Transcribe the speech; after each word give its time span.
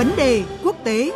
Vấn 0.00 0.16
đề 0.16 0.44
quốc 0.64 0.76
tế 0.84 1.12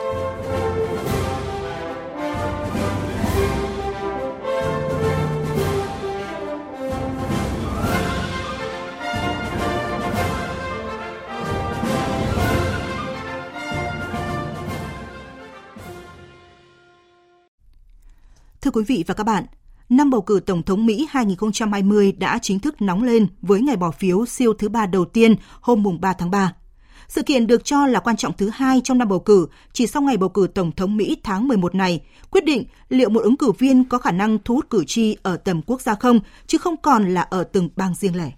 Thưa 18.61 18.71
quý 18.71 18.85
vị 18.87 19.05
và 19.07 19.15
các 19.15 19.25
bạn, 19.25 19.45
năm 19.89 20.11
bầu 20.11 20.23
cử 20.23 20.41
Tổng 20.47 20.63
thống 20.63 20.87
Mỹ 20.87 21.07
2020 21.11 22.13
đã 22.13 22.39
chính 22.43 22.59
thức 22.59 22.83
nóng 22.83 23.03
lên 23.03 23.27
với 23.43 23.61
ngày 23.61 23.77
bỏ 23.77 23.91
phiếu 23.91 24.27
siêu 24.27 24.55
thứ 24.59 24.69
ba 24.69 24.87
đầu 24.87 25.05
tiên 25.05 25.35
hôm 25.61 25.83
mùng 25.83 26.01
3 26.01 26.13
tháng 26.13 26.31
3. 26.31 26.53
Sự 27.09 27.23
kiện 27.23 27.47
được 27.47 27.65
cho 27.65 27.87
là 27.87 28.01
quan 28.01 28.17
trọng 28.17 28.33
thứ 28.39 28.51
hai 28.55 28.81
trong 28.85 28.99
năm 28.99 29.09
bầu 29.09 29.19
cử, 29.19 29.47
chỉ 29.73 29.87
sau 29.87 30.03
ngày 30.03 30.17
bầu 30.17 30.29
cử 30.29 30.47
Tổng 30.55 30.73
thống 30.73 30.97
Mỹ 30.97 31.17
tháng 31.23 31.49
11 31.49 31.75
này, 31.75 32.01
quyết 32.31 32.45
định 32.45 32.65
liệu 32.89 33.09
một 33.09 33.21
ứng 33.21 33.37
cử 33.37 33.53
viên 33.53 33.85
có 33.85 33.99
khả 33.99 34.11
năng 34.11 34.39
thu 34.45 34.55
hút 34.55 34.71
cử 34.71 34.85
tri 34.87 35.17
ở 35.23 35.37
tầm 35.37 35.63
quốc 35.63 35.81
gia 35.81 35.95
không, 35.95 36.21
chứ 36.47 36.59
không 36.59 36.77
còn 36.77 37.15
là 37.15 37.23
ở 37.23 37.45
từng 37.45 37.69
bang 37.77 37.95
riêng 37.95 38.17
lẻ. 38.17 38.31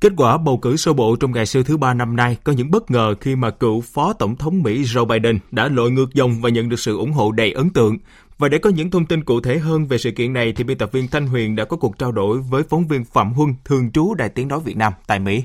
Kết 0.00 0.12
quả 0.16 0.38
bầu 0.38 0.58
cử 0.58 0.76
sơ 0.76 0.92
bộ 0.92 1.16
trong 1.16 1.32
ngày 1.32 1.46
siêu 1.46 1.62
thứ 1.62 1.76
ba 1.76 1.94
năm 1.94 2.16
nay 2.16 2.36
có 2.44 2.52
những 2.52 2.70
bất 2.70 2.90
ngờ 2.90 3.14
khi 3.20 3.36
mà 3.36 3.50
cựu 3.50 3.80
Phó 3.80 4.12
Tổng 4.12 4.36
thống 4.36 4.62
Mỹ 4.62 4.82
Joe 4.82 5.04
Biden 5.04 5.38
đã 5.50 5.68
lội 5.68 5.90
ngược 5.90 6.14
dòng 6.14 6.40
và 6.40 6.50
nhận 6.50 6.68
được 6.68 6.80
sự 6.80 6.96
ủng 6.96 7.12
hộ 7.12 7.32
đầy 7.32 7.52
ấn 7.52 7.70
tượng. 7.70 7.96
Và 8.38 8.48
để 8.48 8.58
có 8.58 8.70
những 8.70 8.90
thông 8.90 9.06
tin 9.06 9.24
cụ 9.24 9.40
thể 9.40 9.58
hơn 9.58 9.86
về 9.86 9.98
sự 9.98 10.10
kiện 10.10 10.32
này 10.32 10.52
thì 10.56 10.64
biên 10.64 10.78
tập 10.78 10.92
viên 10.92 11.08
Thanh 11.08 11.26
Huyền 11.26 11.56
đã 11.56 11.64
có 11.64 11.76
cuộc 11.76 11.98
trao 11.98 12.12
đổi 12.12 12.38
với 12.38 12.62
phóng 12.62 12.88
viên 12.88 13.04
Phạm 13.04 13.32
Huân, 13.32 13.54
thường 13.64 13.90
trú 13.92 14.14
Đài 14.14 14.28
Tiếng 14.28 14.48
Nói 14.48 14.60
Việt 14.64 14.76
Nam 14.76 14.92
tại 15.06 15.18
Mỹ. 15.18 15.44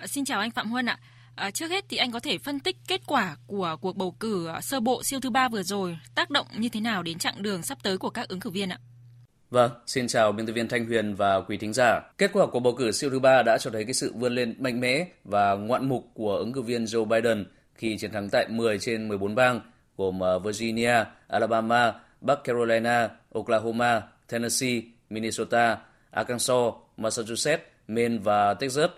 Ờ, 0.00 0.06
xin 0.06 0.24
chào 0.24 0.40
anh 0.40 0.50
Phạm 0.50 0.70
Huân 0.70 0.86
ạ. 0.86 0.98
À, 1.34 1.50
trước 1.50 1.70
hết 1.70 1.84
thì 1.88 1.96
anh 1.96 2.12
có 2.12 2.20
thể 2.20 2.38
phân 2.38 2.60
tích 2.60 2.76
kết 2.88 3.00
quả 3.06 3.36
của 3.46 3.76
cuộc 3.80 3.96
bầu 3.96 4.16
cử 4.20 4.46
ờ, 4.46 4.60
sơ 4.60 4.80
bộ 4.80 5.02
siêu 5.02 5.20
thứ 5.20 5.30
ba 5.30 5.48
vừa 5.48 5.62
rồi 5.62 5.98
tác 6.14 6.30
động 6.30 6.46
như 6.56 6.68
thế 6.68 6.80
nào 6.80 7.02
đến 7.02 7.18
chặng 7.18 7.42
đường 7.42 7.62
sắp 7.62 7.78
tới 7.82 7.98
của 7.98 8.10
các 8.10 8.28
ứng 8.28 8.40
cử 8.40 8.50
viên 8.50 8.68
ạ? 8.68 8.78
Vâng, 9.50 9.70
xin 9.86 10.06
chào 10.08 10.32
biên 10.32 10.46
tập 10.46 10.52
viên 10.52 10.68
Thanh 10.68 10.86
Huyền 10.86 11.14
và 11.14 11.40
quý 11.40 11.56
thính 11.56 11.72
giả. 11.72 12.00
Kết 12.18 12.30
quả 12.32 12.46
của 12.46 12.60
bầu 12.60 12.74
cử 12.78 12.92
siêu 12.92 13.10
thứ 13.10 13.18
ba 13.18 13.42
đã 13.42 13.58
cho 13.58 13.70
thấy 13.70 13.84
cái 13.84 13.94
sự 13.94 14.12
vươn 14.16 14.34
lên 14.34 14.54
mạnh 14.58 14.80
mẽ 14.80 15.06
và 15.24 15.54
ngoạn 15.54 15.88
mục 15.88 16.10
của 16.14 16.36
ứng 16.36 16.52
cử 16.52 16.62
viên 16.62 16.84
Joe 16.84 17.04
Biden 17.04 17.46
khi 17.74 17.98
chiến 17.98 18.12
thắng 18.12 18.28
tại 18.30 18.48
10 18.48 18.78
trên 18.78 19.08
14 19.08 19.34
bang 19.34 19.60
gồm 19.96 20.20
Virginia, 20.44 21.04
Alabama, 21.28 21.92
Bắc 22.20 22.44
Carolina, 22.44 23.08
Oklahoma, 23.34 24.02
Tennessee, 24.28 24.82
Minnesota, 25.10 25.78
Arkansas, 26.10 26.74
Massachusetts, 26.96 27.64
Maine 27.88 28.18
và 28.18 28.54
Texas. 28.54 28.90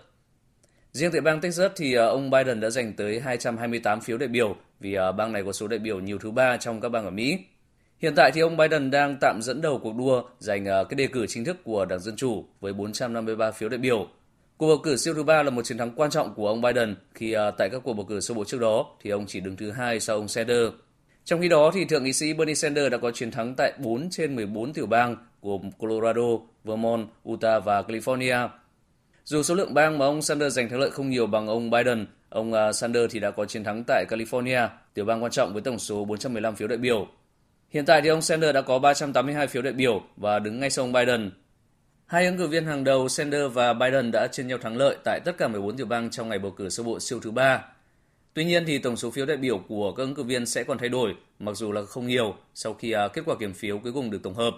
Riêng 0.93 1.11
tại 1.11 1.21
bang 1.21 1.41
Texas 1.41 1.71
thì 1.75 1.93
ờ, 1.93 2.07
ông 2.07 2.29
Biden 2.29 2.59
đã 2.59 2.69
giành 2.69 2.93
tới 2.93 3.19
228 3.19 4.01
phiếu 4.01 4.17
đại 4.17 4.27
biểu 4.27 4.55
vì 4.79 4.93
ờ, 4.93 5.11
bang 5.11 5.33
này 5.33 5.43
có 5.45 5.51
số 5.51 5.67
đại 5.67 5.79
biểu 5.79 5.99
nhiều 5.99 6.17
thứ 6.17 6.31
ba 6.31 6.57
trong 6.57 6.81
các 6.81 6.89
bang 6.89 7.05
ở 7.05 7.11
Mỹ. 7.11 7.39
Hiện 7.99 8.13
tại 8.15 8.31
thì 8.33 8.41
ông 8.41 8.57
Biden 8.57 8.91
đang 8.91 9.17
tạm 9.21 9.39
dẫn 9.41 9.61
đầu 9.61 9.79
cuộc 9.83 9.95
đua 9.95 10.23
giành 10.39 10.65
ờ, 10.65 10.83
cái 10.83 10.95
đề 10.95 11.07
cử 11.07 11.27
chính 11.27 11.45
thức 11.45 11.57
của 11.63 11.85
Đảng 11.85 11.99
Dân 11.99 12.15
Chủ 12.15 12.45
với 12.59 12.73
453 12.73 13.51
phiếu 13.51 13.69
đại 13.69 13.77
biểu. 13.77 14.07
Cuộc 14.57 14.67
bầu 14.67 14.77
cử 14.83 14.97
siêu 14.97 15.13
thứ 15.13 15.23
ba 15.23 15.43
là 15.43 15.49
một 15.49 15.65
chiến 15.65 15.77
thắng 15.77 15.91
quan 15.95 16.09
trọng 16.11 16.33
của 16.33 16.47
ông 16.47 16.61
Biden 16.61 16.95
khi 17.13 17.35
tại 17.57 17.69
các 17.71 17.81
cuộc 17.83 17.93
bầu 17.93 18.05
cử 18.05 18.19
sơ 18.19 18.33
bộ 18.33 18.43
trước 18.43 18.61
đó 18.61 18.85
thì 19.01 19.09
ông 19.09 19.25
chỉ 19.27 19.39
đứng 19.39 19.55
thứ 19.55 19.71
hai 19.71 19.99
sau 19.99 20.15
ông 20.15 20.27
Sanders. 20.27 20.73
Trong 21.25 21.41
khi 21.41 21.49
đó, 21.49 21.71
thì 21.73 21.85
thượng 21.85 22.03
nghị 22.03 22.13
sĩ 22.13 22.33
Bernie 22.33 22.55
Sanders 22.55 22.91
đã 22.91 22.97
có 22.97 23.11
chiến 23.11 23.31
thắng 23.31 23.55
tại 23.57 23.73
4 23.77 24.09
trên 24.09 24.35
14 24.35 24.73
tiểu 24.73 24.85
bang 24.85 25.15
gồm 25.41 25.71
Colorado, 25.71 26.39
Vermont, 26.63 27.07
Utah 27.29 27.65
và 27.65 27.81
California. 27.81 28.49
Dù 29.25 29.43
số 29.43 29.55
lượng 29.55 29.73
bang 29.73 29.97
mà 29.97 30.05
ông 30.05 30.21
Sanders 30.21 30.55
giành 30.55 30.69
thắng 30.69 30.79
lợi 30.79 30.91
không 30.91 31.09
nhiều 31.09 31.27
bằng 31.27 31.47
ông 31.47 31.69
Biden, 31.69 32.05
ông 32.29 32.53
à, 32.53 32.73
Sanders 32.73 33.13
thì 33.13 33.19
đã 33.19 33.31
có 33.31 33.45
chiến 33.45 33.63
thắng 33.63 33.83
tại 33.87 34.05
California, 34.09 34.67
tiểu 34.93 35.05
bang 35.05 35.23
quan 35.23 35.31
trọng 35.31 35.53
với 35.53 35.61
tổng 35.61 35.79
số 35.79 36.05
415 36.05 36.55
phiếu 36.55 36.67
đại 36.67 36.77
biểu. 36.77 37.07
Hiện 37.69 37.85
tại 37.85 38.01
thì 38.01 38.09
ông 38.09 38.21
Sanders 38.21 38.55
đã 38.55 38.61
có 38.61 38.79
382 38.79 39.47
phiếu 39.47 39.61
đại 39.61 39.73
biểu 39.73 40.03
và 40.17 40.39
đứng 40.39 40.59
ngay 40.59 40.69
sau 40.69 40.85
ông 40.85 40.91
Biden. 40.91 41.31
Hai 42.05 42.25
ứng 42.25 42.37
cử 42.37 42.47
viên 42.47 42.65
hàng 42.65 42.83
đầu 42.83 43.07
Sanders 43.09 43.53
và 43.53 43.73
Biden 43.73 44.11
đã 44.11 44.27
chia 44.27 44.43
nhau 44.43 44.57
thắng 44.57 44.77
lợi 44.77 44.97
tại 45.03 45.19
tất 45.25 45.37
cả 45.37 45.47
14 45.47 45.77
tiểu 45.77 45.85
bang 45.85 46.09
trong 46.09 46.29
ngày 46.29 46.39
bầu 46.39 46.51
cử 46.51 46.69
sơ 46.69 46.83
bộ 46.83 46.99
siêu 46.99 47.19
thứ 47.19 47.31
ba. 47.31 47.65
Tuy 48.33 48.45
nhiên 48.45 48.63
thì 48.67 48.77
tổng 48.77 48.97
số 48.97 49.11
phiếu 49.11 49.25
đại 49.25 49.37
biểu 49.37 49.57
của 49.67 49.91
các 49.91 50.03
ứng 50.03 50.15
cử 50.15 50.23
viên 50.23 50.45
sẽ 50.45 50.63
còn 50.63 50.77
thay 50.77 50.89
đổi, 50.89 51.15
mặc 51.39 51.53
dù 51.55 51.71
là 51.71 51.83
không 51.83 52.07
nhiều 52.07 52.35
sau 52.53 52.73
khi 52.73 52.91
à, 52.91 53.07
kết 53.07 53.21
quả 53.25 53.35
kiểm 53.39 53.53
phiếu 53.53 53.77
cuối 53.77 53.93
cùng 53.93 54.11
được 54.11 54.23
tổng 54.23 54.33
hợp. 54.33 54.53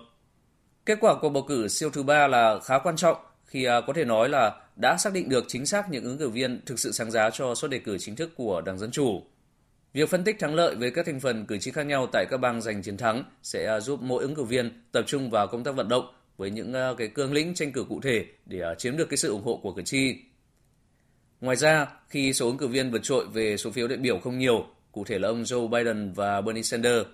Kết 0.85 0.97
quả 1.01 1.15
của 1.21 1.29
bầu 1.29 1.43
cử 1.43 1.67
siêu 1.67 1.89
thứ 1.89 2.03
ba 2.03 2.27
là 2.27 2.59
khá 2.59 2.79
quan 2.79 2.95
trọng 2.95 3.17
khi 3.45 3.63
à, 3.63 3.81
có 3.87 3.93
thể 3.93 4.05
nói 4.05 4.29
là 4.29 4.53
đã 4.75 4.97
xác 4.97 5.13
định 5.13 5.29
được 5.29 5.45
chính 5.47 5.65
xác 5.65 5.89
những 5.89 6.03
ứng 6.03 6.17
cử 6.17 6.29
viên 6.29 6.61
thực 6.65 6.79
sự 6.79 6.91
sáng 6.91 7.11
giá 7.11 7.29
cho 7.29 7.55
suất 7.55 7.71
đề 7.71 7.79
cử 7.79 7.97
chính 7.97 8.15
thức 8.15 8.31
của 8.35 8.61
Đảng 8.61 8.77
Dân 8.77 8.91
Chủ. 8.91 9.23
Việc 9.93 10.09
phân 10.09 10.23
tích 10.23 10.39
thắng 10.39 10.55
lợi 10.55 10.75
với 10.75 10.91
các 10.91 11.05
thành 11.05 11.19
phần 11.19 11.45
cử 11.45 11.57
tri 11.57 11.71
khác 11.71 11.85
nhau 11.85 12.07
tại 12.13 12.25
các 12.29 12.37
bang 12.37 12.61
giành 12.61 12.83
chiến 12.83 12.97
thắng 12.97 13.23
sẽ 13.43 13.79
giúp 13.81 14.01
mỗi 14.01 14.23
ứng 14.23 14.35
cử 14.35 14.43
viên 14.43 14.83
tập 14.91 15.03
trung 15.07 15.29
vào 15.29 15.47
công 15.47 15.63
tác 15.63 15.75
vận 15.75 15.89
động 15.89 16.05
với 16.37 16.51
những 16.51 16.73
ờ, 16.73 16.95
cái 16.97 17.07
cương 17.07 17.33
lĩnh 17.33 17.53
tranh 17.53 17.71
cử 17.71 17.85
cụ 17.89 18.01
thể 18.01 18.25
để 18.45 18.59
ờ, 18.59 18.75
chiếm 18.75 18.97
được 18.97 19.09
cái 19.09 19.17
sự 19.17 19.29
ủng 19.29 19.43
hộ 19.43 19.59
của 19.63 19.73
cử 19.73 19.81
tri. 19.81 20.15
Ngoài 21.41 21.55
ra, 21.55 21.87
khi 22.09 22.33
số 22.33 22.47
ứng 22.47 22.57
cử 22.57 22.67
viên 22.67 22.91
vượt 22.91 23.03
trội 23.03 23.25
về 23.33 23.57
số 23.57 23.71
phiếu 23.71 23.87
đại 23.87 23.97
biểu 23.97 24.19
không 24.19 24.37
nhiều, 24.37 24.65
cụ 24.91 25.03
thể 25.03 25.19
là 25.19 25.27
ông 25.27 25.43
Joe 25.43 25.67
Biden 25.67 26.13
và 26.13 26.41
Bernie 26.41 26.63
Sanders, 26.63 27.07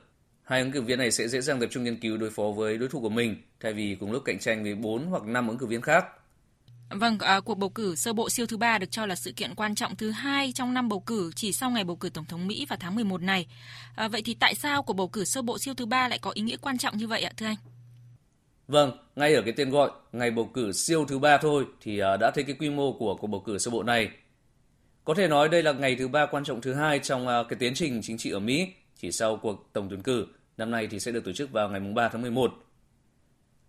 hai 0.43 0.61
ứng 0.61 0.71
cử 0.71 0.81
viên 0.81 0.99
này 0.99 1.11
sẽ 1.11 1.27
dễ 1.27 1.41
dàng 1.41 1.59
tập 1.59 1.67
trung 1.71 1.83
nghiên 1.83 1.99
cứu 1.99 2.17
đối 2.17 2.29
phó 2.29 2.43
với 2.55 2.77
đối 2.77 2.89
thủ 2.89 3.01
của 3.01 3.09
mình 3.09 3.35
thay 3.59 3.73
vì 3.73 3.97
cùng 3.99 4.11
lúc 4.11 4.23
cạnh 4.25 4.39
tranh 4.39 4.63
với 4.63 4.75
4 4.75 5.05
hoặc 5.05 5.23
5 5.23 5.47
ứng 5.47 5.57
cử 5.57 5.65
viên 5.65 5.81
khác. 5.81 6.05
Vâng, 6.91 7.19
à, 7.19 7.39
cuộc 7.39 7.55
bầu 7.55 7.69
cử 7.69 7.95
sơ 7.95 8.13
bộ 8.13 8.29
siêu 8.29 8.45
thứ 8.45 8.57
ba 8.57 8.77
được 8.77 8.91
cho 8.91 9.05
là 9.05 9.15
sự 9.15 9.31
kiện 9.31 9.55
quan 9.55 9.75
trọng 9.75 9.95
thứ 9.95 10.11
hai 10.11 10.51
trong 10.51 10.73
năm 10.73 10.89
bầu 10.89 10.99
cử 10.99 11.31
chỉ 11.35 11.51
sau 11.51 11.71
ngày 11.71 11.83
bầu 11.83 11.95
cử 11.95 12.09
tổng 12.09 12.25
thống 12.25 12.47
Mỹ 12.47 12.65
vào 12.69 12.77
tháng 12.79 12.95
11 12.95 13.21
này. 13.21 13.47
À, 13.95 14.07
vậy 14.07 14.21
thì 14.25 14.33
tại 14.33 14.55
sao 14.55 14.83
cuộc 14.83 14.93
bầu 14.93 15.07
cử 15.07 15.25
sơ 15.25 15.41
bộ 15.41 15.57
siêu 15.59 15.73
thứ 15.73 15.85
ba 15.85 16.07
lại 16.07 16.19
có 16.21 16.31
ý 16.33 16.41
nghĩa 16.41 16.57
quan 16.57 16.77
trọng 16.77 16.97
như 16.97 17.07
vậy 17.07 17.21
ạ, 17.21 17.31
thưa 17.37 17.45
anh? 17.45 17.55
Vâng, 18.67 18.91
ngay 19.15 19.33
ở 19.33 19.41
cái 19.41 19.53
tên 19.57 19.69
gọi 19.69 19.91
ngày 20.11 20.31
bầu 20.31 20.45
cử 20.53 20.71
siêu 20.71 21.05
thứ 21.05 21.19
ba 21.19 21.37
thôi 21.37 21.65
thì 21.81 21.99
à, 21.99 22.17
đã 22.17 22.31
thấy 22.31 22.43
cái 22.43 22.55
quy 22.59 22.69
mô 22.69 22.93
của 22.93 23.15
cuộc 23.15 23.27
bầu 23.27 23.43
cử 23.45 23.57
sơ 23.57 23.71
bộ 23.71 23.83
này. 23.83 24.09
Có 25.03 25.13
thể 25.13 25.27
nói 25.27 25.49
đây 25.49 25.63
là 25.63 25.71
ngày 25.71 25.95
thứ 25.95 26.07
ba 26.07 26.25
quan 26.25 26.43
trọng 26.43 26.61
thứ 26.61 26.73
hai 26.73 26.99
trong 26.99 27.27
à, 27.27 27.43
cái 27.49 27.59
tiến 27.59 27.73
trình 27.73 28.01
chính 28.03 28.17
trị 28.17 28.31
ở 28.31 28.39
Mỹ 28.39 28.67
chỉ 28.97 29.11
sau 29.11 29.37
cuộc 29.37 29.69
tổng 29.73 29.89
tuyển 29.89 30.01
cử 30.01 30.27
năm 30.57 30.71
nay 30.71 30.87
thì 30.91 30.99
sẽ 30.99 31.11
được 31.11 31.25
tổ 31.25 31.31
chức 31.31 31.51
vào 31.51 31.69
ngày 31.69 31.79
3 31.79 32.09
tháng 32.09 32.21
11. 32.21 32.53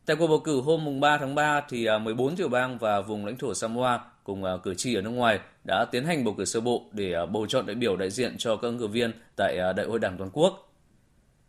Tại 0.07 0.17
cuộc 0.17 0.27
bầu 0.27 0.39
cử 0.39 0.61
hôm 0.61 0.85
mùng 0.85 1.01
3 1.01 1.19
tháng 1.19 1.35
3 1.35 1.61
thì 1.69 1.85
à, 1.85 1.99
14 1.99 2.37
tiểu 2.37 2.49
bang 2.49 2.79
và 2.79 3.01
vùng 3.01 3.27
lãnh 3.27 3.37
thổ 3.37 3.55
Samoa 3.55 4.01
cùng 4.25 4.45
à, 4.45 4.53
cử 4.63 4.75
tri 4.75 4.95
ở 4.95 5.03
nước 5.03 5.11
ngoài 5.11 5.41
đã 5.65 5.85
tiến 5.85 6.05
hành 6.05 6.25
bầu 6.25 6.35
cử 6.39 6.45
sơ 6.45 6.61
bộ 6.61 6.83
để 6.93 7.13
à, 7.13 7.27
bầu 7.27 7.47
chọn 7.47 7.67
đại 7.67 7.75
biểu 7.75 7.97
đại 7.97 8.11
diện 8.11 8.35
cho 8.39 8.57
các 8.57 8.69
ứng 8.69 8.79
cử 8.79 8.87
viên 8.87 9.13
tại 9.37 9.57
Đại 9.77 9.87
hội 9.87 9.99
Đảng 9.99 10.19
toàn 10.19 10.31
quốc. 10.33 10.73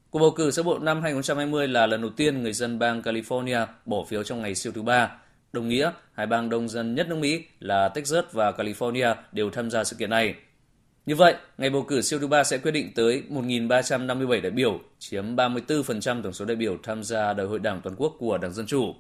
Cuộc 0.10 0.20
bầu 0.20 0.32
cử 0.32 0.52
sơ 0.52 0.64
bộ 0.64 0.80
năm 0.80 1.02
2020 1.02 1.68
là 1.68 1.88
lần 1.88 2.02
đầu 2.02 2.12
tiên 2.18 2.44
người 2.44 2.54
dân 2.54 2.80
bang 2.80 3.02
California 3.02 3.66
bỏ 3.86 4.04
phiếu 4.08 4.24
trong 4.24 4.42
ngày 4.42 4.56
siêu 4.56 4.74
thứ 4.76 4.82
ba. 4.82 5.12
Đồng 5.54 5.68
nghĩa, 5.68 5.92
hai 6.14 6.26
bang 6.26 6.50
đông 6.50 6.70
dân 6.70 6.96
nhất 6.96 7.08
nước 7.10 7.18
Mỹ 7.18 7.44
là 7.60 7.90
Texas 7.90 8.26
và 8.32 8.52
California 8.52 9.16
đều 9.32 9.50
tham 9.50 9.72
gia 9.72 9.84
sự 9.84 9.96
kiện 9.96 10.10
này. 10.10 10.36
Như 11.06 11.16
vậy, 11.16 11.36
ngày 11.58 11.70
bầu 11.70 11.86
cử 11.88 12.02
siêu 12.02 12.20
thứ 12.20 12.28
ba 12.28 12.44
sẽ 12.44 12.58
quyết 12.58 12.72
định 12.72 12.92
tới 12.96 13.24
1.357 13.30 14.42
đại 14.42 14.52
biểu, 14.52 14.80
chiếm 15.00 15.36
34% 15.36 16.22
tổng 16.22 16.34
số 16.34 16.46
đại 16.46 16.56
biểu 16.56 16.78
tham 16.84 17.04
gia 17.04 17.34
Đại 17.34 17.48
hội 17.48 17.60
Đảng 17.60 17.82
toàn 17.82 17.96
quốc 17.96 18.16
của 18.20 18.38
Đảng 18.38 18.54
Dân 18.54 18.66
Chủ. 18.66 18.94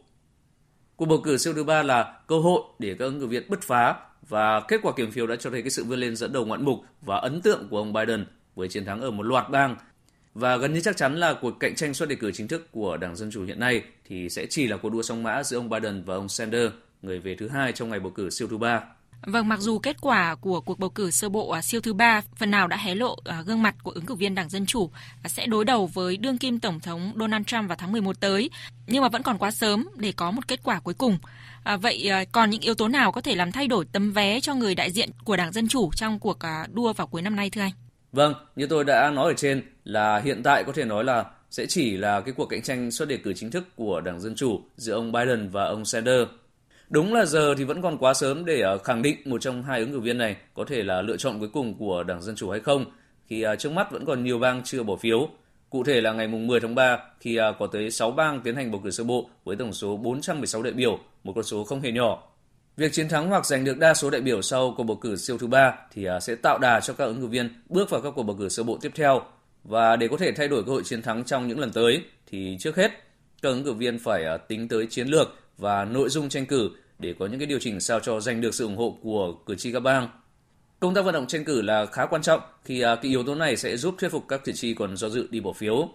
Cuộc 0.95 1.05
bầu 1.05 1.21
cử 1.23 1.37
siêu 1.37 1.53
thứ 1.53 1.63
ba 1.63 1.83
là 1.83 2.19
cơ 2.27 2.39
hội 2.39 2.61
để 2.79 2.95
các 2.99 3.05
ứng 3.05 3.19
cử 3.19 3.27
viên 3.27 3.49
bứt 3.49 3.61
phá 3.61 3.95
và 4.29 4.59
kết 4.59 4.79
quả 4.83 4.93
kiểm 4.95 5.11
phiếu 5.11 5.27
đã 5.27 5.35
cho 5.35 5.49
thấy 5.49 5.61
cái 5.61 5.69
sự 5.69 5.83
vươn 5.83 5.99
lên 5.99 6.15
dẫn 6.15 6.33
đầu 6.33 6.45
ngoạn 6.45 6.65
mục 6.65 6.79
và 7.01 7.17
ấn 7.17 7.41
tượng 7.41 7.67
của 7.69 7.77
ông 7.77 7.93
Biden 7.93 8.25
với 8.55 8.67
chiến 8.67 8.85
thắng 8.85 9.01
ở 9.01 9.11
một 9.11 9.23
loạt 9.23 9.49
bang 9.49 9.75
và 10.33 10.57
gần 10.57 10.73
như 10.73 10.81
chắc 10.81 10.97
chắn 10.97 11.15
là 11.15 11.33
cuộc 11.33 11.59
cạnh 11.59 11.75
tranh 11.75 11.93
suất 11.93 12.09
đề 12.09 12.15
cử 12.15 12.31
chính 12.31 12.47
thức 12.47 12.71
của 12.71 12.97
Đảng 12.97 13.15
Dân 13.15 13.31
Chủ 13.31 13.43
hiện 13.43 13.59
nay 13.59 13.83
thì 14.05 14.29
sẽ 14.29 14.45
chỉ 14.45 14.67
là 14.67 14.77
cuộc 14.77 14.89
đua 14.89 15.01
song 15.01 15.23
mã 15.23 15.43
giữa 15.43 15.57
ông 15.57 15.69
Biden 15.69 16.03
và 16.03 16.15
ông 16.15 16.29
Sanders, 16.29 16.73
người 17.01 17.19
về 17.19 17.35
thứ 17.35 17.47
hai 17.47 17.71
trong 17.71 17.89
ngày 17.89 17.99
bầu 17.99 18.11
cử 18.11 18.29
siêu 18.29 18.47
thứ 18.47 18.57
ba. 18.57 18.83
Vâng, 19.25 19.49
mặc 19.49 19.59
dù 19.59 19.79
kết 19.79 19.97
quả 20.01 20.35
của 20.35 20.61
cuộc 20.61 20.79
bầu 20.79 20.89
cử 20.89 21.11
sơ 21.11 21.29
bộ 21.29 21.49
à, 21.49 21.61
siêu 21.61 21.81
thứ 21.81 21.93
ba 21.93 22.21
phần 22.35 22.51
nào 22.51 22.67
đã 22.67 22.77
hé 22.77 22.95
lộ 22.95 23.17
à, 23.25 23.41
gương 23.45 23.61
mặt 23.61 23.75
của 23.83 23.91
ứng 23.91 24.05
cử 24.05 24.15
viên 24.15 24.35
Đảng 24.35 24.49
Dân 24.49 24.65
Chủ 24.65 24.89
à, 25.23 25.27
sẽ 25.27 25.45
đối 25.45 25.65
đầu 25.65 25.87
với 25.87 26.17
đương 26.17 26.37
kim 26.37 26.59
Tổng 26.59 26.79
thống 26.79 27.13
Donald 27.19 27.45
Trump 27.45 27.67
vào 27.67 27.77
tháng 27.79 27.91
11 27.91 28.19
tới, 28.19 28.49
nhưng 28.87 29.01
mà 29.01 29.09
vẫn 29.09 29.23
còn 29.23 29.37
quá 29.37 29.51
sớm 29.51 29.87
để 29.95 30.13
có 30.15 30.31
một 30.31 30.47
kết 30.47 30.59
quả 30.63 30.79
cuối 30.79 30.93
cùng. 30.93 31.17
À, 31.63 31.77
vậy 31.77 32.09
còn 32.31 32.49
những 32.49 32.61
yếu 32.61 32.73
tố 32.73 32.87
nào 32.87 33.11
có 33.11 33.21
thể 33.21 33.35
làm 33.35 33.51
thay 33.51 33.67
đổi 33.67 33.85
tấm 33.91 34.11
vé 34.11 34.39
cho 34.39 34.55
người 34.55 34.75
đại 34.75 34.91
diện 34.91 35.09
của 35.23 35.37
Đảng 35.37 35.51
Dân 35.51 35.67
Chủ 35.67 35.89
trong 35.95 36.19
cuộc 36.19 36.37
đua 36.73 36.93
vào 36.93 37.07
cuối 37.07 37.21
năm 37.21 37.35
nay 37.35 37.49
thưa 37.49 37.61
anh? 37.61 37.71
Vâng, 38.11 38.33
như 38.55 38.67
tôi 38.67 38.83
đã 38.83 39.09
nói 39.09 39.31
ở 39.31 39.33
trên 39.33 39.63
là 39.83 40.19
hiện 40.19 40.43
tại 40.43 40.63
có 40.63 40.71
thể 40.71 40.85
nói 40.85 41.03
là 41.03 41.25
sẽ 41.51 41.65
chỉ 41.65 41.97
là 41.97 42.21
cái 42.21 42.33
cuộc 42.37 42.45
cạnh 42.45 42.61
tranh 42.61 42.91
xuất 42.91 43.07
đề 43.07 43.17
cử 43.17 43.33
chính 43.33 43.51
thức 43.51 43.75
của 43.75 44.01
Đảng 44.01 44.19
Dân 44.19 44.35
Chủ 44.35 44.61
giữa 44.77 44.93
ông 44.93 45.11
Biden 45.11 45.49
và 45.49 45.65
ông 45.65 45.85
Sanders. 45.85 46.29
Đúng 46.89 47.13
là 47.13 47.25
giờ 47.25 47.55
thì 47.57 47.63
vẫn 47.63 47.81
còn 47.81 47.97
quá 47.97 48.13
sớm 48.13 48.45
để 48.45 48.61
ờ, 48.61 48.77
khẳng 48.77 49.01
định 49.01 49.17
một 49.25 49.41
trong 49.41 49.63
hai 49.63 49.79
ứng 49.79 49.91
cử 49.91 49.99
viên 49.99 50.17
này 50.17 50.35
có 50.53 50.65
thể 50.67 50.83
là 50.83 51.01
lựa 51.01 51.17
chọn 51.17 51.39
cuối 51.39 51.49
cùng 51.53 51.73
của 51.77 52.03
Đảng 52.03 52.21
Dân 52.21 52.35
Chủ 52.35 52.49
hay 52.49 52.59
không, 52.59 52.85
khi 53.27 53.41
ờ, 53.41 53.55
trước 53.55 53.71
mắt 53.71 53.91
vẫn 53.91 54.05
còn 54.05 54.23
nhiều 54.23 54.39
bang 54.39 54.61
chưa 54.63 54.83
bỏ 54.83 54.95
phiếu. 54.95 55.29
Cụ 55.69 55.83
thể 55.83 56.01
là 56.01 56.13
ngày 56.13 56.27
10 56.27 56.59
tháng 56.59 56.75
3 56.75 56.99
khi 57.19 57.35
ờ, 57.35 57.53
có 57.59 57.67
tới 57.67 57.91
6 57.91 58.11
bang 58.11 58.41
tiến 58.43 58.55
hành 58.55 58.71
bầu 58.71 58.81
cử 58.83 58.91
sơ 58.91 59.03
bộ 59.03 59.29
với 59.43 59.55
tổng 59.55 59.73
số 59.73 59.97
416 59.97 60.63
đại 60.63 60.73
biểu, 60.73 60.99
một 61.23 61.33
con 61.35 61.43
số 61.43 61.63
không 61.63 61.81
hề 61.81 61.91
nhỏ. 61.91 62.23
Việc 62.77 62.93
chiến 62.93 63.09
thắng 63.09 63.29
hoặc 63.29 63.45
giành 63.45 63.63
được 63.63 63.77
đa 63.77 63.93
số 63.93 64.09
đại 64.09 64.21
biểu 64.21 64.41
sau 64.41 64.73
cuộc 64.77 64.83
bầu 64.83 64.97
cử 64.97 65.15
siêu 65.15 65.37
thứ 65.37 65.47
ba 65.47 65.73
thì 65.93 66.07
sẽ 66.21 66.35
tạo 66.35 66.57
đà 66.57 66.79
cho 66.79 66.93
các 66.93 67.05
ứng 67.05 67.21
cử 67.21 67.27
viên 67.27 67.49
bước 67.69 67.89
vào 67.89 68.01
các 68.01 68.13
cuộc 68.15 68.23
bầu 68.23 68.35
cử 68.39 68.49
sơ 68.49 68.63
bộ 68.63 68.77
tiếp 68.81 68.91
theo. 68.95 69.21
Và 69.63 69.95
để 69.95 70.07
có 70.07 70.17
thể 70.17 70.31
thay 70.31 70.47
đổi 70.47 70.63
cơ 70.63 70.71
hội 70.71 70.83
chiến 70.85 71.01
thắng 71.01 71.23
trong 71.23 71.47
những 71.47 71.59
lần 71.59 71.71
tới 71.71 72.03
thì 72.31 72.57
trước 72.59 72.75
hết 72.75 72.91
các 73.41 73.49
ứng 73.49 73.63
cử 73.63 73.73
viên 73.73 73.99
phải 73.99 74.23
tính 74.47 74.67
tới 74.67 74.87
chiến 74.89 75.07
lược 75.07 75.42
và 75.63 75.85
nội 75.85 76.09
dung 76.09 76.29
tranh 76.29 76.45
cử 76.45 76.69
để 76.99 77.13
có 77.19 77.25
những 77.25 77.39
cái 77.39 77.45
điều 77.45 77.59
chỉnh 77.59 77.79
sao 77.79 77.99
cho 77.99 78.19
giành 78.19 78.41
được 78.41 78.53
sự 78.53 78.65
ủng 78.65 78.77
hộ 78.77 78.97
của 79.01 79.33
cử 79.45 79.55
tri 79.55 79.71
các 79.71 79.79
bang. 79.79 80.07
Công 80.79 80.93
tác 80.93 81.05
vận 81.05 81.13
động 81.13 81.27
tranh 81.27 81.45
cử 81.45 81.61
là 81.61 81.85
khá 81.85 82.05
quan 82.05 82.21
trọng 82.21 82.41
khi 82.63 82.81
à, 82.81 82.95
cái 82.95 83.11
yếu 83.11 83.23
tố 83.23 83.35
này 83.35 83.57
sẽ 83.57 83.77
giúp 83.77 83.95
thuyết 83.97 84.11
phục 84.11 84.27
các 84.27 84.43
cử 84.43 84.51
tri 84.51 84.73
còn 84.73 84.97
do 84.97 85.09
dự 85.09 85.27
đi 85.31 85.39
bỏ 85.39 85.53
phiếu. 85.53 85.89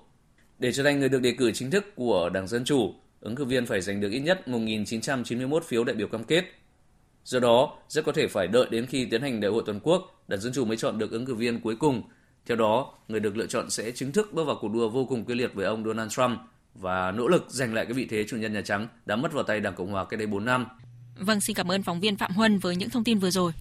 Để 0.58 0.72
trở 0.72 0.82
thành 0.82 1.00
người 1.00 1.08
được 1.08 1.22
đề 1.22 1.32
cử 1.38 1.52
chính 1.52 1.70
thức 1.70 1.84
của 1.96 2.28
Đảng 2.28 2.46
Dân 2.48 2.64
Chủ, 2.64 2.94
ứng 3.20 3.36
cử 3.36 3.44
viên 3.44 3.66
phải 3.66 3.80
giành 3.80 4.00
được 4.00 4.10
ít 4.12 4.20
nhất 4.20 4.42
1.991 4.46 5.60
phiếu 5.60 5.84
đại 5.84 5.96
biểu 5.96 6.08
cam 6.08 6.24
kết. 6.24 6.44
Do 7.24 7.40
đó, 7.40 7.78
rất 7.88 8.04
có 8.04 8.12
thể 8.12 8.28
phải 8.28 8.48
đợi 8.48 8.66
đến 8.70 8.86
khi 8.86 9.04
tiến 9.04 9.22
hành 9.22 9.40
đại 9.40 9.50
hội 9.50 9.62
toàn 9.66 9.80
quốc, 9.82 10.24
Đảng 10.28 10.40
Dân 10.40 10.52
Chủ 10.52 10.64
mới 10.64 10.76
chọn 10.76 10.98
được 10.98 11.10
ứng 11.10 11.26
cử 11.26 11.34
viên 11.34 11.60
cuối 11.60 11.76
cùng. 11.76 12.02
Theo 12.46 12.56
đó, 12.56 12.94
người 13.08 13.20
được 13.20 13.36
lựa 13.36 13.46
chọn 13.46 13.70
sẽ 13.70 13.90
chính 13.90 14.12
thức 14.12 14.32
bước 14.32 14.44
vào 14.44 14.58
cuộc 14.60 14.68
đua 14.68 14.88
vô 14.88 15.04
cùng 15.04 15.24
quyết 15.24 15.34
liệt 15.34 15.54
với 15.54 15.66
ông 15.66 15.84
Donald 15.84 16.10
Trump 16.10 16.38
và 16.80 17.10
nỗ 17.10 17.28
lực 17.28 17.46
giành 17.48 17.74
lại 17.74 17.84
cái 17.84 17.94
vị 17.94 18.06
thế 18.10 18.24
chủ 18.28 18.36
nhân 18.36 18.52
Nhà 18.52 18.62
Trắng 18.62 18.88
đã 19.06 19.16
mất 19.16 19.32
vào 19.32 19.44
tay 19.44 19.60
Đảng 19.60 19.74
Cộng 19.74 19.92
hòa 19.92 20.04
cách 20.04 20.18
đây 20.18 20.26
4 20.26 20.44
năm. 20.44 20.66
Vâng, 21.18 21.40
xin 21.40 21.56
cảm 21.56 21.70
ơn 21.70 21.82
phóng 21.82 22.00
viên 22.00 22.16
Phạm 22.16 22.32
Huân 22.32 22.58
với 22.58 22.76
những 22.76 22.90
thông 22.90 23.04
tin 23.04 23.18
vừa 23.18 23.30
rồi. 23.30 23.52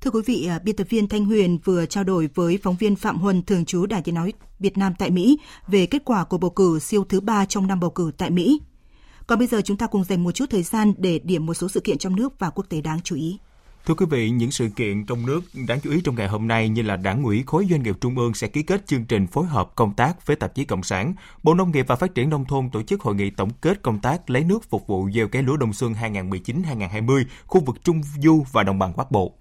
Thưa 0.00 0.10
quý 0.10 0.20
vị, 0.26 0.46
à, 0.46 0.58
biên 0.58 0.76
tập 0.76 0.86
viên 0.90 1.08
Thanh 1.08 1.24
Huyền 1.24 1.58
vừa 1.64 1.86
trao 1.86 2.04
đổi 2.04 2.28
với 2.34 2.58
phóng 2.62 2.76
viên 2.76 2.96
Phạm 2.96 3.18
Huân 3.18 3.42
thường 3.42 3.64
trú 3.64 3.86
Đài 3.86 4.02
Tiếng 4.02 4.14
nói 4.14 4.32
Việt 4.58 4.78
Nam 4.78 4.94
tại 4.98 5.10
Mỹ 5.10 5.38
về 5.66 5.86
kết 5.86 6.02
quả 6.04 6.24
của 6.24 6.38
bầu 6.38 6.50
cử 6.50 6.78
siêu 6.78 7.04
thứ 7.04 7.20
ba 7.20 7.44
trong 7.44 7.66
năm 7.66 7.80
bầu 7.80 7.90
cử 7.90 8.10
tại 8.18 8.30
Mỹ. 8.30 8.60
Còn 9.26 9.38
bây 9.38 9.48
giờ 9.48 9.60
chúng 9.64 9.76
ta 9.76 9.86
cùng 9.86 10.04
dành 10.04 10.24
một 10.24 10.32
chút 10.32 10.50
thời 10.50 10.62
gian 10.62 10.92
để 10.98 11.18
điểm 11.18 11.46
một 11.46 11.54
số 11.54 11.68
sự 11.68 11.80
kiện 11.80 11.98
trong 11.98 12.16
nước 12.16 12.38
và 12.38 12.50
quốc 12.50 12.66
tế 12.68 12.80
đáng 12.80 13.00
chú 13.04 13.16
ý. 13.16 13.38
Thưa 13.88 13.94
quý 13.94 14.06
vị, 14.10 14.30
những 14.30 14.50
sự 14.50 14.68
kiện 14.76 15.06
trong 15.06 15.26
nước 15.26 15.40
đáng 15.68 15.80
chú 15.80 15.90
ý 15.90 16.00
trong 16.04 16.14
ngày 16.14 16.28
hôm 16.28 16.48
nay 16.48 16.68
như 16.68 16.82
là 16.82 16.96
Đảng 16.96 17.22
ủy 17.22 17.42
khối 17.46 17.66
doanh 17.70 17.82
nghiệp 17.82 17.96
trung 18.00 18.18
ương 18.18 18.34
sẽ 18.34 18.48
ký 18.48 18.62
kết 18.62 18.86
chương 18.86 19.04
trình 19.04 19.26
phối 19.26 19.46
hợp 19.46 19.74
công 19.74 19.94
tác 19.94 20.26
với 20.26 20.36
tạp 20.36 20.54
chí 20.54 20.64
Cộng 20.64 20.82
sản. 20.82 21.14
Bộ 21.42 21.54
Nông 21.54 21.70
nghiệp 21.70 21.84
và 21.88 21.96
Phát 21.96 22.14
triển 22.14 22.30
Nông 22.30 22.44
thôn 22.44 22.70
tổ 22.70 22.82
chức 22.82 23.00
hội 23.00 23.14
nghị 23.14 23.30
tổng 23.30 23.50
kết 23.60 23.82
công 23.82 24.00
tác 24.00 24.30
lấy 24.30 24.44
nước 24.44 24.70
phục 24.70 24.86
vụ 24.86 25.08
gieo 25.14 25.28
cấy 25.28 25.42
lúa 25.42 25.56
đông 25.56 25.72
xuân 25.72 25.92
2019-2020 25.92 27.24
khu 27.46 27.60
vực 27.60 27.84
Trung 27.84 28.00
Du 28.22 28.44
và 28.52 28.62
Đồng 28.62 28.78
bằng 28.78 28.92
Bắc 28.96 29.10
Bộ. 29.10 29.32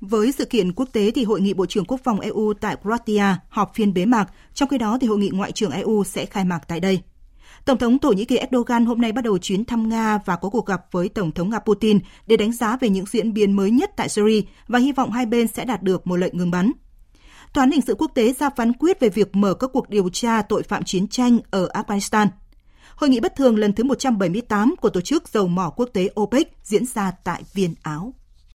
Với 0.00 0.32
sự 0.32 0.44
kiện 0.44 0.72
quốc 0.72 0.88
tế 0.92 1.10
thì 1.10 1.24
Hội 1.24 1.40
nghị 1.40 1.54
Bộ 1.54 1.66
trưởng 1.66 1.84
Quốc 1.84 2.00
phòng 2.04 2.20
EU 2.20 2.52
tại 2.60 2.76
Croatia 2.82 3.24
họp 3.48 3.74
phiên 3.74 3.94
bế 3.94 4.04
mạc, 4.04 4.32
trong 4.54 4.68
khi 4.68 4.78
đó 4.78 4.98
thì 5.00 5.06
Hội 5.06 5.18
nghị 5.18 5.30
Ngoại 5.32 5.52
trưởng 5.52 5.70
EU 5.70 6.04
sẽ 6.04 6.26
khai 6.26 6.44
mạc 6.44 6.68
tại 6.68 6.80
đây. 6.80 7.02
Tổng 7.64 7.78
thống 7.78 7.98
Thổ 7.98 8.12
Nhĩ 8.12 8.24
Kỳ 8.24 8.36
Erdogan 8.36 8.86
hôm 8.86 9.00
nay 9.00 9.12
bắt 9.12 9.24
đầu 9.24 9.38
chuyến 9.38 9.64
thăm 9.64 9.88
Nga 9.88 10.18
và 10.24 10.36
có 10.36 10.48
cuộc 10.48 10.66
gặp 10.66 10.82
với 10.92 11.08
Tổng 11.08 11.32
thống 11.32 11.50
Nga 11.50 11.58
Putin 11.58 11.98
để 12.26 12.36
đánh 12.36 12.52
giá 12.52 12.76
về 12.76 12.88
những 12.88 13.06
diễn 13.06 13.32
biến 13.32 13.52
mới 13.52 13.70
nhất 13.70 13.90
tại 13.96 14.08
Syria 14.08 14.40
và 14.68 14.78
hy 14.78 14.92
vọng 14.92 15.10
hai 15.12 15.26
bên 15.26 15.48
sẽ 15.48 15.64
đạt 15.64 15.82
được 15.82 16.06
một 16.06 16.16
lệnh 16.16 16.38
ngừng 16.38 16.50
bắn. 16.50 16.72
Tòa 17.52 17.62
án 17.62 17.70
hình 17.70 17.80
sự 17.80 17.94
quốc 17.94 18.10
tế 18.14 18.32
ra 18.32 18.50
phán 18.50 18.72
quyết 18.72 19.00
về 19.00 19.08
việc 19.08 19.36
mở 19.36 19.54
các 19.54 19.70
cuộc 19.72 19.88
điều 19.88 20.08
tra 20.08 20.42
tội 20.42 20.62
phạm 20.62 20.84
chiến 20.84 21.08
tranh 21.08 21.38
ở 21.50 21.68
Afghanistan. 21.74 22.26
Hội 22.96 23.10
nghị 23.10 23.20
bất 23.20 23.36
thường 23.36 23.56
lần 23.56 23.72
thứ 23.72 23.84
178 23.84 24.74
của 24.80 24.90
Tổ 24.90 25.00
chức 25.00 25.28
Dầu 25.28 25.48
mỏ 25.48 25.70
Quốc 25.70 25.88
tế 25.92 26.08
OPEC 26.20 26.56
diễn 26.62 26.86
ra 26.86 27.12
tại 27.24 27.42
Viên, 27.54 27.74
Áo. 27.82 28.14